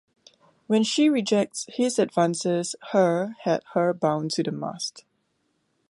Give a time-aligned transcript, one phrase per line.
[0.65, 5.05] When she rejects his advances her had her bound to the mast.